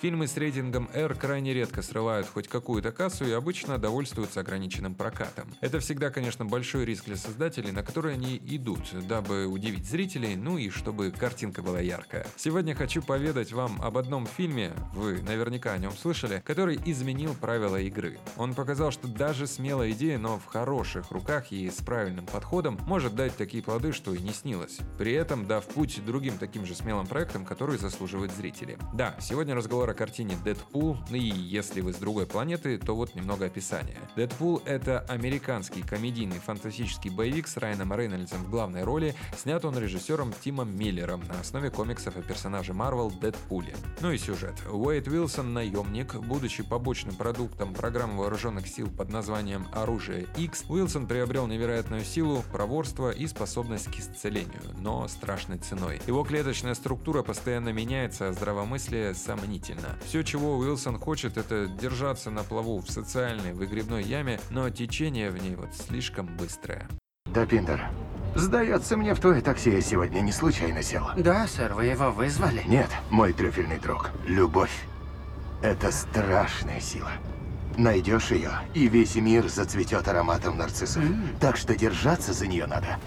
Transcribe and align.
Фильмы 0.00 0.28
с 0.28 0.36
рейтингом 0.38 0.88
R 0.94 1.14
крайне 1.14 1.52
редко 1.52 1.82
срывают 1.82 2.26
хоть 2.26 2.48
какую-то 2.48 2.90
кассу 2.90 3.26
и 3.26 3.32
обычно 3.32 3.76
довольствуются 3.76 4.40
ограниченным 4.40 4.94
прокатом. 4.94 5.52
Это 5.60 5.78
всегда, 5.78 6.08
конечно, 6.08 6.46
большой 6.46 6.86
риск 6.86 7.04
для 7.04 7.16
создателей, 7.16 7.70
на 7.70 7.82
который 7.82 8.14
они 8.14 8.40
идут, 8.46 8.80
дабы 9.06 9.46
удивить 9.46 9.86
зрителей, 9.86 10.36
ну 10.36 10.56
и 10.56 10.70
чтобы 10.70 11.10
картинка 11.10 11.60
была 11.60 11.80
яркая. 11.80 12.26
Сегодня 12.38 12.74
хочу 12.74 13.02
поведать 13.02 13.52
вам 13.52 13.78
об 13.82 13.98
одном 13.98 14.26
фильме, 14.26 14.72
вы 14.94 15.20
наверняка 15.20 15.74
о 15.74 15.78
нем 15.78 15.92
слышали, 15.92 16.42
который 16.46 16.80
изменил 16.86 17.34
правила 17.34 17.76
игры. 17.76 18.18
Он 18.38 18.54
показал, 18.54 18.92
что 18.92 19.06
даже 19.06 19.46
смелая 19.46 19.90
идея, 19.90 20.16
но 20.16 20.38
в 20.38 20.46
хороших 20.46 21.10
руках 21.10 21.52
и 21.52 21.68
с 21.68 21.84
правильным 21.84 22.24
подходом 22.24 22.78
может 22.86 23.14
дать 23.14 23.36
такие 23.36 23.62
плоды, 23.62 23.92
что 23.92 24.14
и 24.14 24.22
не 24.22 24.32
снилось. 24.32 24.78
При 24.96 25.12
этом 25.12 25.46
дав 25.46 25.62
путь 25.66 26.02
другим 26.06 26.38
таким 26.38 26.64
же 26.64 26.74
смелым 26.74 27.06
проектам, 27.06 27.44
которые 27.44 27.78
заслуживают 27.78 28.32
зрители. 28.32 28.78
Да, 28.94 29.14
сегодня 29.20 29.54
разговор 29.54 29.89
о 29.90 29.94
картине 29.94 30.36
«Дэдпул», 30.44 30.96
и 31.10 31.18
если 31.18 31.80
вы 31.80 31.92
с 31.92 31.96
другой 31.96 32.26
планеты, 32.26 32.78
то 32.78 32.94
вот 32.94 33.14
немного 33.14 33.46
описания. 33.46 33.98
«Дэдпул»— 34.16 34.62
это 34.64 35.00
американский 35.08 35.82
комедийный 35.82 36.38
фантастический 36.38 37.10
боевик 37.10 37.48
с 37.48 37.56
Райаном 37.56 37.92
Рейнольдсом 37.92 38.44
в 38.44 38.50
главной 38.50 38.84
роли. 38.84 39.14
Снят 39.36 39.64
он 39.64 39.78
режиссером 39.78 40.32
Тимом 40.42 40.76
Миллером 40.76 41.22
на 41.28 41.40
основе 41.40 41.70
комиксов 41.70 42.16
о 42.16 42.22
персонаже 42.22 42.72
Марвел 42.72 43.10
Дэдпуле. 43.10 43.74
Ну 44.00 44.12
и 44.12 44.18
сюжет. 44.18 44.54
Уэйд 44.70 45.08
Уилсон— 45.08 45.52
наемник. 45.54 46.14
Будучи 46.14 46.62
побочным 46.62 47.14
продуктом 47.14 47.74
программы 47.74 48.18
вооруженных 48.20 48.66
сил 48.66 48.88
под 48.88 49.10
названием 49.10 49.66
«Оружие 49.72 50.26
X», 50.36 50.64
Уилсон 50.68 51.06
приобрел 51.06 51.46
невероятную 51.46 52.04
силу, 52.04 52.44
проворство 52.52 53.10
и 53.10 53.26
способность 53.26 53.86
к 53.86 53.98
исцелению, 53.98 54.62
но 54.78 55.08
страшной 55.08 55.58
ценой. 55.58 56.00
Его 56.06 56.24
клеточная 56.24 56.74
структура 56.74 57.22
постоянно 57.22 57.70
меняется, 57.70 58.28
а 58.28 58.32
здравомыслие 58.32 59.14
сомнительно. 59.14 59.79
Все, 60.04 60.22
чего 60.22 60.56
Уилсон 60.56 60.98
хочет, 60.98 61.36
это 61.36 61.66
держаться 61.66 62.30
на 62.30 62.42
плаву 62.42 62.80
в 62.80 62.90
социальной 62.90 63.52
выгребной 63.52 64.02
яме, 64.02 64.40
но 64.50 64.70
течение 64.70 65.30
в 65.30 65.42
ней 65.42 65.54
вот 65.54 65.74
слишком 65.74 66.26
быстрое. 66.36 66.88
Да, 67.26 67.46
Пиндер. 67.46 67.88
Сдается 68.34 68.96
мне, 68.96 69.14
в 69.14 69.20
твое 69.20 69.40
такси 69.40 69.70
я 69.70 69.80
сегодня 69.80 70.20
не 70.20 70.32
случайно 70.32 70.82
сел. 70.82 71.08
Да, 71.16 71.46
сэр, 71.46 71.74
вы 71.74 71.86
его 71.86 72.10
вызвали? 72.10 72.62
Нет, 72.66 72.90
мой 73.10 73.32
трюфельный 73.32 73.78
друг. 73.78 74.10
Любовь. 74.26 74.84
Это 75.62 75.92
страшная 75.92 76.80
сила. 76.80 77.10
Найдешь 77.76 78.30
ее, 78.30 78.50
и 78.74 78.88
весь 78.88 79.14
мир 79.16 79.48
зацветет 79.48 80.08
ароматом 80.08 80.58
нарциссов. 80.58 81.04
Так 81.40 81.56
что 81.56 81.76
держаться 81.76 82.32
за 82.32 82.46
нее 82.46 82.66
надо 82.66 82.98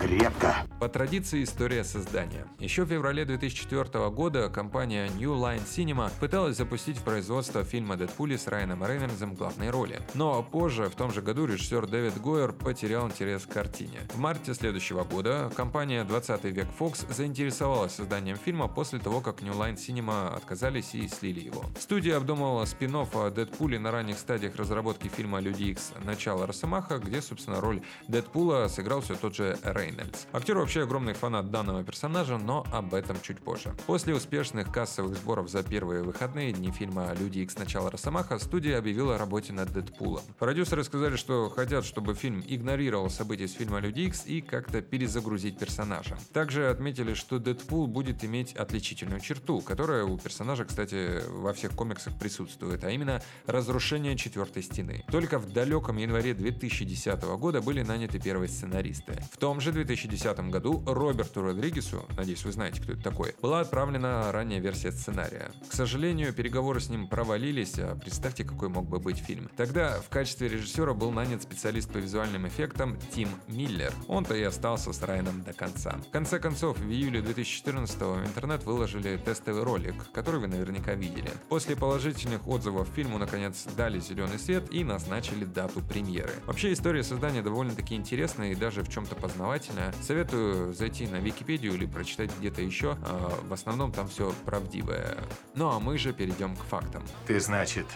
крепко. 0.00 0.66
По 0.80 0.88
традиции 0.88 1.44
история 1.44 1.84
создания. 1.84 2.46
Еще 2.58 2.84
в 2.84 2.88
феврале 2.88 3.26
2004 3.26 4.08
года 4.08 4.48
компания 4.48 5.10
New 5.18 5.34
Line 5.34 5.66
Cinema 5.66 6.10
пыталась 6.18 6.56
запустить 6.56 6.96
в 6.96 7.02
производство 7.02 7.64
фильма 7.64 7.98
«Дэдпули» 7.98 8.36
с 8.36 8.46
Райаном 8.46 8.84
Рейнольдсом 8.84 9.32
в 9.32 9.34
главной 9.34 9.68
роли. 9.68 10.00
Но 10.14 10.42
позже, 10.42 10.88
в 10.88 10.94
том 10.94 11.12
же 11.12 11.20
году, 11.20 11.44
режиссер 11.44 11.86
Дэвид 11.86 12.18
Гойер 12.18 12.52
потерял 12.52 13.06
интерес 13.06 13.44
к 13.44 13.52
картине. 13.52 14.00
В 14.14 14.18
марте 14.18 14.54
следующего 14.54 15.04
года 15.04 15.52
компания 15.54 16.02
20 16.04 16.44
век 16.44 16.68
Fox 16.78 17.12
заинтересовалась 17.12 17.92
созданием 17.92 18.38
фильма 18.38 18.68
после 18.68 19.00
того, 19.00 19.20
как 19.20 19.42
New 19.42 19.52
Line 19.52 19.76
Cinema 19.76 20.34
отказались 20.34 20.94
и 20.94 21.06
слили 21.08 21.40
его. 21.40 21.62
Студия 21.78 22.16
обдумывала 22.16 22.64
спин 22.64 22.96
о 22.96 23.30
Дэдпуле 23.30 23.78
на 23.78 23.90
ранних 23.90 24.18
стадиях 24.18 24.56
разработки 24.56 25.08
фильма 25.08 25.40
«Люди 25.40 25.64
Икс. 25.64 25.92
Начало 26.04 26.46
Росомаха», 26.46 26.98
где, 26.98 27.20
собственно, 27.20 27.60
роль 27.60 27.82
Дэдпула 28.08 28.66
сыграл 28.68 29.02
все 29.02 29.14
тот 29.14 29.34
же 29.34 29.58
Рейн. 29.62 29.89
Рейнольдс. 29.90 30.26
Актер 30.32 30.56
вообще 30.56 30.82
огромный 30.82 31.14
фанат 31.14 31.50
данного 31.50 31.82
персонажа, 31.84 32.38
но 32.38 32.66
об 32.72 32.94
этом 32.94 33.16
чуть 33.22 33.38
позже. 33.38 33.74
После 33.86 34.14
успешных 34.14 34.72
кассовых 34.72 35.16
сборов 35.16 35.48
за 35.48 35.62
первые 35.62 36.02
выходные 36.02 36.52
дни 36.52 36.70
фильма 36.70 37.12
«Люди 37.18 37.40
Икс. 37.40 37.58
Начало 37.58 37.90
Росомаха» 37.90 38.38
студия 38.38 38.78
объявила 38.78 39.16
о 39.16 39.18
работе 39.18 39.52
над 39.52 39.72
Дэдпулом. 39.72 40.22
Продюсеры 40.38 40.84
сказали, 40.84 41.16
что 41.16 41.50
хотят, 41.50 41.84
чтобы 41.84 42.14
фильм 42.14 42.42
игнорировал 42.46 43.10
события 43.10 43.48
с 43.48 43.52
фильма 43.52 43.80
«Люди 43.80 44.00
Икс» 44.00 44.24
и 44.26 44.40
как-то 44.40 44.80
перезагрузить 44.82 45.58
персонажа. 45.58 46.16
Также 46.32 46.68
отметили, 46.68 47.14
что 47.14 47.38
Дэдпул 47.38 47.86
будет 47.86 48.24
иметь 48.24 48.54
отличительную 48.54 49.20
черту, 49.20 49.60
которая 49.60 50.04
у 50.04 50.16
персонажа, 50.18 50.64
кстати, 50.64 51.22
во 51.28 51.52
всех 51.52 51.72
комиксах 51.72 52.18
присутствует, 52.18 52.84
а 52.84 52.90
именно 52.90 53.22
разрушение 53.46 54.16
четвертой 54.16 54.62
стены. 54.62 55.04
Только 55.10 55.38
в 55.38 55.52
далеком 55.52 55.96
январе 55.96 56.34
2010 56.34 57.22
года 57.38 57.60
были 57.60 57.82
наняты 57.82 58.20
первые 58.20 58.48
сценаристы. 58.48 59.20
В 59.32 59.36
том 59.36 59.60
же 59.60 59.72
2010 59.84 60.50
году 60.50 60.82
Роберту 60.86 61.42
Родригесу, 61.42 62.04
надеюсь, 62.16 62.44
вы 62.44 62.52
знаете, 62.52 62.82
кто 62.82 62.92
это 62.92 63.02
такой, 63.02 63.34
была 63.40 63.60
отправлена 63.60 64.30
ранняя 64.30 64.60
версия 64.60 64.92
сценария. 64.92 65.50
К 65.68 65.72
сожалению, 65.72 66.34
переговоры 66.34 66.80
с 66.80 66.90
ним 66.90 67.08
провалились, 67.08 67.78
а 67.78 67.96
представьте, 67.96 68.44
какой 68.44 68.68
мог 68.68 68.86
бы 68.86 68.98
быть 68.98 69.18
фильм. 69.18 69.50
Тогда 69.56 70.00
в 70.00 70.10
качестве 70.10 70.48
режиссера 70.48 70.92
был 70.92 71.10
нанят 71.10 71.42
специалист 71.42 71.90
по 71.90 71.96
визуальным 71.96 72.46
эффектам 72.46 72.98
Тим 73.14 73.30
Миллер. 73.48 73.92
Он-то 74.06 74.34
и 74.34 74.42
остался 74.42 74.92
с 74.92 75.02
Райаном 75.02 75.42
до 75.42 75.54
конца. 75.54 75.98
В 76.08 76.10
конце 76.10 76.38
концов, 76.38 76.78
в 76.78 76.90
июле 76.90 77.22
2014 77.22 78.00
в 78.00 78.26
интернет 78.26 78.64
выложили 78.64 79.16
тестовый 79.16 79.62
ролик, 79.62 79.94
который 80.12 80.40
вы 80.40 80.48
наверняка 80.48 80.94
видели. 80.94 81.30
После 81.48 81.74
положительных 81.74 82.46
отзывов 82.46 82.88
фильму, 82.94 83.16
наконец, 83.16 83.64
дали 83.76 83.98
зеленый 83.98 84.38
свет 84.38 84.64
и 84.70 84.84
назначили 84.84 85.44
дату 85.44 85.80
премьеры. 85.80 86.32
Вообще, 86.46 86.72
история 86.74 87.02
создания 87.02 87.42
довольно-таки 87.42 87.94
интересная 87.94 88.52
и 88.52 88.54
даже 88.54 88.82
в 88.82 88.90
чем-то 88.90 89.14
познавательная 89.14 89.69
обязательно. 89.70 90.02
Советую 90.02 90.72
зайти 90.74 91.06
на 91.06 91.16
Википедию 91.16 91.74
или 91.74 91.86
прочитать 91.86 92.30
где-то 92.38 92.62
еще. 92.62 92.96
А, 93.04 93.38
в 93.42 93.52
основном 93.52 93.92
там 93.92 94.08
все 94.08 94.32
правдивое. 94.44 95.16
Ну 95.54 95.70
а 95.70 95.80
мы 95.80 95.98
же 95.98 96.12
перейдем 96.12 96.56
к 96.56 96.62
фактам. 96.64 97.02
Ты, 97.26 97.40
значит, 97.40 97.86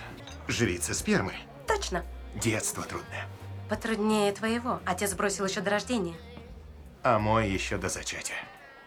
жрица 0.49 0.95
спермы? 0.95 1.35
Точно. 1.67 2.05
Детство 2.35 2.83
трудное. 2.83 3.27
Потруднее 3.69 4.33
твоего. 4.33 4.81
Отец 4.85 5.15
бросил 5.15 5.47
еще 5.47 5.61
до 5.61 5.71
рождения. 5.71 6.15
А 7.03 7.19
мой 7.19 7.49
еще 7.51 7.77
до 7.77 7.89
зачатия. 7.89 8.37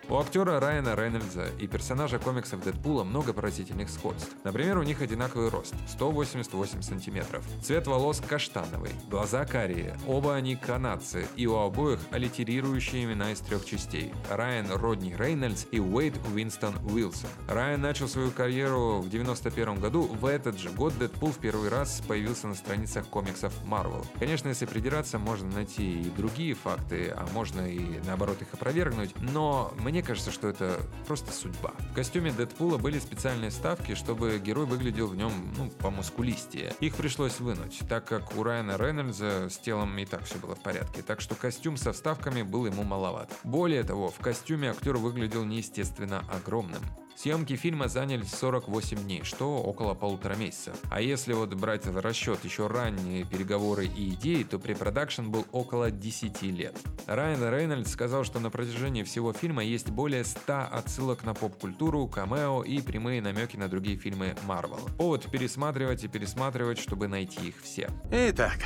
У 0.09 0.18
актера 0.18 0.62
Райана 0.62 0.95
Рейнольдса 0.95 1.47
и 1.59 1.68
персонажа 1.68 2.18
комиксов 2.18 2.63
Дэдпула 2.63 3.03
много 3.03 3.34
поразительных 3.34 3.90
сходств. 3.90 4.38
Например, 4.45 4.78
у 4.78 4.84
них 4.84 5.01
одинаковый 5.01 5.50
рост– 5.50 5.75
188 5.90 6.81
сантиметров. 6.81 7.44
Цвет 7.62 7.88
волос 7.88 8.22
каштановый, 8.25 8.91
глаза 9.09 9.44
карие, 9.44 9.97
оба 10.07 10.35
они 10.35 10.56
канадцы, 10.56 11.28
и 11.35 11.46
у 11.46 11.57
обоих 11.57 12.00
аллитерирующие 12.12 13.03
имена 13.03 13.34
из 13.34 13.41
трех 13.41 13.66
частей– 13.66 14.13
Райан 14.29 14.72
Родни 14.72 15.13
Рейнольдс 15.13 15.66
и 15.72 15.81
Уэйд 15.81 16.16
Уинстон 16.34 16.75
Уилсон. 16.90 17.29
Райан 17.50 17.81
начал 17.81 18.07
свою 18.07 18.31
карьеру 18.31 19.01
в 19.01 19.09
91 19.09 19.81
году, 19.81 20.03
в 20.03 20.25
этот 20.25 20.57
же 20.57 20.69
год 20.69 20.97
Дэдпул 20.97 21.31
в 21.31 21.38
первый 21.40 21.67
раз 21.67 22.01
появился 22.07 22.47
на 22.47 22.56
страницах 22.56 23.07
комиксов 23.07 23.51
Marvel. 23.66 24.06
Конечно, 24.19 24.47
если 24.47 24.67
придираться, 24.67 25.19
можно 25.19 25.50
найти 25.51 26.00
и 26.03 26.09
другие 26.12 26.53
факты, 26.53 27.13
а 27.13 27.28
можно 27.34 27.69
и 27.69 28.00
наоборот 28.06 28.41
их 28.41 28.53
опровергнуть, 28.53 29.13
но 29.19 29.73
мне 29.79 29.97
мне 29.97 30.03
кажется, 30.03 30.30
что 30.30 30.47
это 30.47 30.80
просто 31.08 31.31
судьба. 31.31 31.74
В 31.91 31.96
костюме 31.96 32.31
Дэдпула 32.31 32.78
были 32.78 33.00
специальные 33.00 33.50
ставки, 33.50 33.96
чтобы 33.96 34.38
герой 34.38 34.68
выглядел 34.68 35.08
в 35.08 35.16
нем, 35.16 35.31
ну, 35.58 35.72
по 35.72 35.90
мускулистее. 35.90 36.75
Их 36.81 36.94
пришлось 36.94 37.40
вынуть, 37.40 37.80
так 37.90 38.06
как 38.06 38.38
у 38.38 38.44
Райана 38.44 38.78
Рейнольдса 38.78 39.50
с 39.50 39.58
телом 39.58 39.97
и 39.97 40.06
так 40.06 40.25
все 40.25 40.38
было 40.38 40.56
в 40.56 40.59
порядке, 40.59 41.02
так 41.02 41.19
что 41.19 41.34
костюм 41.34 41.78
со 41.78 41.94
вставками 41.94 42.44
был 42.44 42.68
ему 42.68 42.84
маловат. 42.84 43.34
Более 43.44 43.81
того, 43.84 44.12
в 44.12 44.19
костюме 44.19 44.69
актер 44.69 44.97
выглядел 44.97 45.44
неестественно 45.46 46.24
огромным. 46.31 46.84
Съемки 47.17 47.55
фильма 47.55 47.88
заняли 47.88 48.22
48 48.22 48.97
дней, 49.00 49.23
что 49.23 49.57
около 49.57 49.95
полутора 49.95 50.35
месяца. 50.35 50.73
А 50.91 51.01
если 51.01 51.33
вот 51.33 51.51
брать 51.55 51.88
в 51.88 52.00
расчет 52.00 52.45
еще 52.45 52.67
ранние 52.67 53.25
переговоры 53.25 53.88
и 53.88 54.13
идеи, 54.13 54.44
то 54.44 54.59
препродакшн 54.59 55.23
был 55.23 55.47
около 55.51 55.89
10 55.89 56.44
лет. 56.44 56.78
Райан 57.07 57.41
Рейнольдс 57.41 57.91
сказал, 57.91 58.23
что 58.23 58.39
на 58.39 58.51
протяжении 58.51 59.01
всего 59.01 59.33
фильма 59.33 59.63
есть 59.63 59.89
более 59.89 60.23
100 60.23 60.67
отсылок 60.72 61.23
на 61.23 61.33
поп-культуру, 61.33 62.07
камео 62.07 62.61
и 62.61 62.81
прямые 62.81 63.19
намеки 63.19 63.57
на 63.57 63.67
другие 63.67 63.97
фильмы 63.97 64.35
Marvel. 64.47 64.95
Повод 64.97 65.25
пересматривать 65.31 66.03
и 66.03 66.08
пересматривать, 66.08 66.78
чтобы 66.78 67.08
найти 67.08 67.47
их 67.47 67.55
все. 67.63 67.90
Итак, 68.11 68.59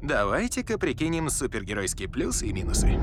давайте-ка 0.00 0.78
прикинем 0.78 1.28
супергеройские 1.28 2.08
плюсы 2.08 2.46
и 2.46 2.52
минусы. 2.52 3.00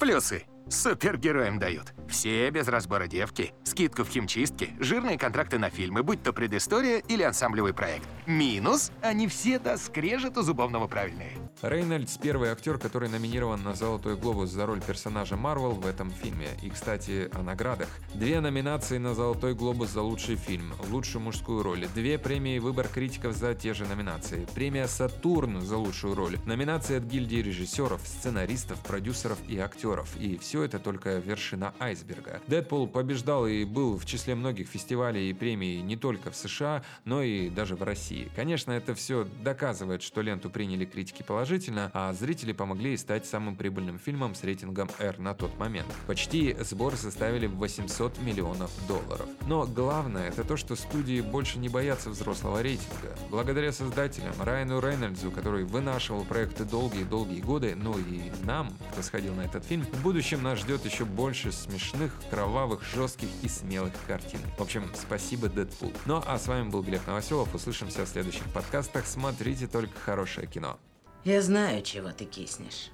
Плюсы. 0.00 0.42
Супергероям 0.70 1.58
дают. 1.58 1.94
Все 2.08 2.50
без 2.50 2.68
разбора 2.68 3.06
девки, 3.06 3.52
скидку 3.64 4.04
в 4.04 4.08
химчистке, 4.08 4.70
жирные 4.78 5.18
контракты 5.18 5.58
на 5.58 5.70
фильмы, 5.70 6.02
будь 6.02 6.22
то 6.22 6.32
предыстория 6.32 6.98
или 6.98 7.22
ансамблевый 7.22 7.72
проект. 7.72 8.06
Минус– 8.26 8.92
они 9.02 9.28
все 9.28 9.58
до 9.58 9.76
скрежету 9.78 10.42
зубовного 10.42 10.86
правильные. 10.86 11.32
Рейнольдс– 11.60 12.16
первый 12.22 12.50
актер, 12.50 12.78
который 12.78 13.08
номинирован 13.08 13.60
на 13.64 13.74
«Золотой 13.74 14.16
глобус» 14.16 14.48
за 14.50 14.64
роль 14.64 14.80
персонажа 14.80 15.36
Марвел 15.36 15.72
в 15.72 15.86
этом 15.86 16.12
фильме. 16.12 16.46
И, 16.62 16.70
кстати, 16.70 17.28
о 17.32 17.42
наградах. 17.42 17.88
Две 18.14 18.40
номинации 18.40 18.98
на 18.98 19.12
«Золотой 19.12 19.54
глобус» 19.54 19.90
за 19.90 20.02
лучший 20.02 20.36
фильм, 20.36 20.72
лучшую 20.88 21.22
мужскую 21.22 21.64
роль, 21.64 21.88
две 21.96 22.16
премии 22.16 22.60
«Выбор 22.60 22.86
критиков» 22.86 23.34
за 23.34 23.56
те 23.56 23.74
же 23.74 23.86
номинации, 23.86 24.46
премия 24.54 24.86
«Сатурн» 24.86 25.60
за 25.60 25.78
лучшую 25.78 26.14
роль, 26.14 26.38
номинации 26.46 26.96
от 26.96 27.02
гильдии 27.02 27.38
режиссеров, 27.38 28.02
сценаристов, 28.06 28.78
продюсеров 28.84 29.38
и 29.48 29.58
актеров. 29.58 30.16
И 30.16 30.38
все 30.38 30.62
это 30.62 30.78
только 30.78 31.18
вершина 31.18 31.74
айсберга. 31.80 32.40
«Дэдпул» 32.46 32.86
побеждал 32.86 33.48
и 33.48 33.64
был 33.64 33.98
в 33.98 34.06
числе 34.06 34.36
многих 34.36 34.68
фестивалей 34.68 35.28
и 35.28 35.32
премий 35.32 35.80
не 35.82 35.96
только 35.96 36.30
в 36.30 36.36
США, 36.36 36.84
но 37.04 37.20
и 37.20 37.50
даже 37.50 37.74
в 37.74 37.82
России. 37.82 38.30
Конечно, 38.36 38.70
это 38.70 38.94
все 38.94 39.26
доказывает, 39.42 40.02
что 40.02 40.20
ленту 40.20 40.50
приняли 40.50 40.84
критики 40.84 41.24
положительно, 41.24 41.47
а 41.94 42.12
зрители 42.12 42.52
помогли 42.52 42.90
ей 42.90 42.98
стать 42.98 43.26
самым 43.26 43.56
прибыльным 43.56 43.98
фильмом 43.98 44.34
с 44.34 44.44
рейтингом 44.44 44.90
R 44.98 45.18
на 45.18 45.34
тот 45.34 45.58
момент. 45.58 45.88
Почти 46.06 46.56
сборы 46.60 46.96
составили 46.96 47.46
800 47.46 48.18
миллионов 48.18 48.70
долларов. 48.86 49.26
Но 49.46 49.66
главное 49.66 50.28
это 50.28 50.44
то, 50.44 50.56
что 50.56 50.76
студии 50.76 51.20
больше 51.20 51.58
не 51.58 51.68
боятся 51.68 52.10
взрослого 52.10 52.62
рейтинга. 52.62 53.16
Благодаря 53.30 53.72
создателям 53.72 54.34
Райану 54.40 54.80
Рейнольдсу, 54.80 55.30
который 55.30 55.64
вынашивал 55.64 56.24
проекты 56.24 56.64
долгие-долгие 56.64 57.40
годы, 57.40 57.74
ну 57.76 57.98
и 57.98 58.30
нам, 58.44 58.72
кто 58.92 59.02
сходил 59.02 59.34
на 59.34 59.42
этот 59.42 59.64
фильм, 59.64 59.84
в 59.84 60.02
будущем 60.02 60.42
нас 60.42 60.58
ждет 60.58 60.84
еще 60.84 61.04
больше 61.04 61.52
смешных, 61.52 62.12
кровавых, 62.30 62.82
жестких 62.82 63.28
и 63.42 63.48
смелых 63.48 63.92
картин. 64.06 64.40
В 64.58 64.62
общем, 64.62 64.84
спасибо, 64.94 65.48
Дэдпул. 65.48 65.92
Ну 66.06 66.22
а 66.26 66.38
с 66.38 66.46
вами 66.46 66.68
был 66.68 66.82
Глеб 66.82 67.06
Новоселов. 67.06 67.54
Услышимся 67.54 68.04
в 68.04 68.08
следующих 68.08 68.44
подкастах. 68.52 69.06
Смотрите 69.06 69.66
только 69.66 69.98
хорошее 69.98 70.46
кино. 70.46 70.78
Я 71.24 71.42
знаю, 71.42 71.82
чего 71.82 72.10
ты 72.10 72.24
киснешь. 72.24 72.90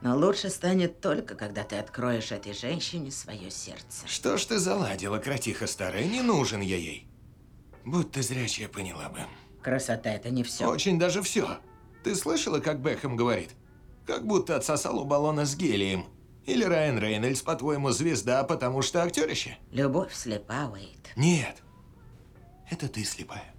Но 0.00 0.16
лучше 0.16 0.48
станет 0.48 1.00
только, 1.00 1.34
когда 1.34 1.62
ты 1.62 1.76
откроешь 1.76 2.32
этой 2.32 2.54
женщине 2.54 3.10
свое 3.10 3.50
сердце. 3.50 4.06
Что 4.06 4.38
ж 4.38 4.44
ты 4.46 4.58
заладила, 4.58 5.18
кротиха 5.18 5.66
старая? 5.66 6.04
Не 6.04 6.22
нужен 6.22 6.60
я 6.62 6.76
ей. 6.76 7.06
Будь 7.84 8.10
ты 8.10 8.22
зрячая, 8.22 8.68
поняла 8.68 9.10
бы. 9.10 9.20
Красота 9.62 10.10
это 10.10 10.30
не 10.30 10.42
все. 10.42 10.66
Очень 10.66 10.98
даже 10.98 11.22
все. 11.22 11.58
Ты 12.02 12.14
слышала, 12.14 12.60
как 12.60 12.80
Бэхэм 12.80 13.14
говорит? 13.14 13.50
Как 14.06 14.26
будто 14.26 14.56
отсосал 14.56 14.98
у 14.98 15.04
баллона 15.04 15.44
с 15.44 15.54
гелием. 15.54 16.06
Или 16.46 16.64
Райан 16.64 16.98
Рейнольдс, 16.98 17.42
по-твоему, 17.42 17.90
звезда, 17.90 18.42
потому 18.44 18.80
что 18.80 19.02
актерище? 19.02 19.58
Любовь 19.70 20.14
слепа, 20.14 20.70
Уэйт. 20.72 21.10
Нет. 21.14 21.62
Это 22.70 22.88
ты 22.88 23.04
слепая. 23.04 23.49